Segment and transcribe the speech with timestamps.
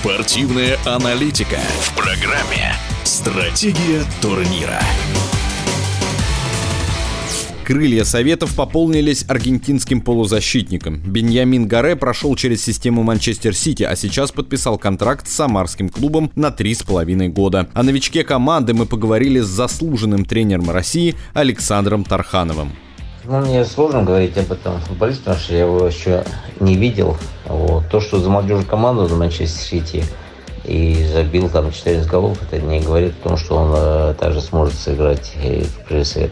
[0.00, 4.80] Спортивная аналитика в программе «Стратегия турнира».
[7.64, 11.00] Крылья Советов пополнились аргентинским полузащитником.
[11.00, 16.52] Беньямин Гаре прошел через систему Манчестер Сити, а сейчас подписал контракт с самарским клубом на
[16.52, 17.68] три с половиной года.
[17.74, 22.72] О новичке команды мы поговорили с заслуженным тренером России Александром Тархановым.
[23.30, 26.24] Ну, мне сложно говорить об этом футболисте, потому что я его еще
[26.60, 27.14] не видел.
[27.44, 27.86] Вот.
[27.90, 30.04] То, что за молодежную команду за Манчестер Сити
[30.64, 34.76] и забил там 14 голов, это не говорит о том, что он э, также сможет
[34.76, 36.30] сыграть и в прессе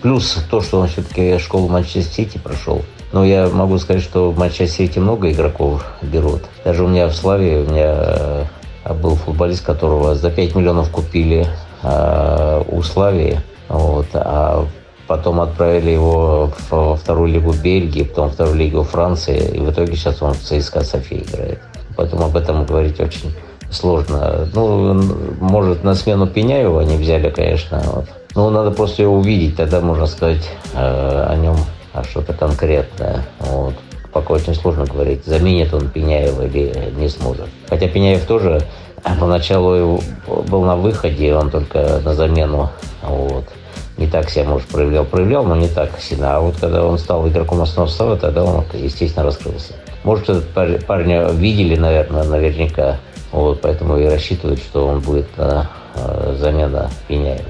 [0.00, 2.86] Плюс то, что он все-таки школу Манчестер Сити прошел.
[3.12, 6.44] Но я могу сказать, что в Манчестер Сити много игроков берут.
[6.64, 8.46] Даже у меня в Славе, у меня
[8.86, 11.46] э, был футболист, которого за 5 миллионов купили
[11.82, 13.38] э, у Славии.
[13.68, 14.66] Вот, а
[15.10, 19.96] потом отправили его во вторую лигу Бельгии, потом во вторую лигу Франции, и в итоге
[19.96, 21.58] сейчас он в ЦСКА София играет.
[21.96, 23.34] Поэтому об этом говорить очень
[23.72, 24.48] сложно.
[24.54, 25.02] Ну,
[25.40, 28.04] может, на смену Пеняева не взяли, конечно, вот.
[28.36, 31.56] Ну, надо просто его увидеть, тогда можно сказать э, о нем
[31.92, 33.24] а что-то конкретное.
[33.40, 33.74] Вот.
[34.12, 37.48] Пока очень сложно говорить, заменит он Пеняева или не сможет.
[37.68, 38.62] Хотя Пеняев тоже
[39.18, 40.00] поначалу
[40.46, 42.70] был на выходе, он только на замену.
[43.02, 43.46] Вот.
[44.00, 45.04] Не так себя, может, проявлял.
[45.04, 46.36] Проявлял, но не так сильно.
[46.36, 49.74] А вот когда он стал игроком основного состава, тогда он, естественно, раскрылся.
[50.04, 52.96] Может, этот парня видели, наверное, наверняка.
[53.30, 57.44] Вот, поэтому и рассчитывают, что он будет на э, замена Пеняева.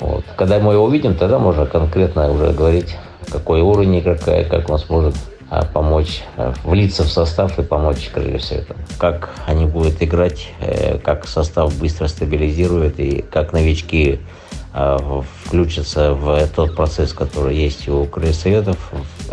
[0.00, 0.24] Вот.
[0.36, 2.96] Когда мы его увидим, тогда можно конкретно уже говорить,
[3.30, 5.14] какой уровень игрока и как он сможет
[5.50, 8.74] а, помочь а, влиться в состав и помочь крылью света.
[8.98, 14.20] Как они будут играть, э, как состав быстро стабилизирует и как новички
[14.80, 18.76] а, включатся в тот процесс, который есть у крылья советов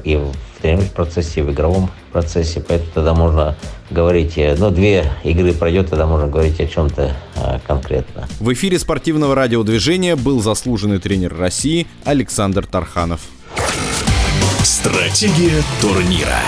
[0.03, 2.63] и в тренировочном процессе, и в игровом процессе.
[2.67, 3.55] Поэтому тогда можно
[3.91, 8.27] говорить, э, ну, две игры пройдет, тогда можно говорить о чем-то а, конкретно.
[8.39, 13.21] В эфире спортивного радиодвижения был заслуженный тренер России Александр Тарханов.
[14.63, 16.39] Стратегия турнира.